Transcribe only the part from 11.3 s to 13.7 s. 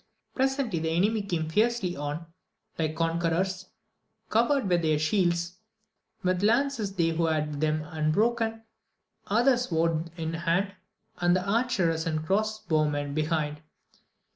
the archers and cross bowmen behind.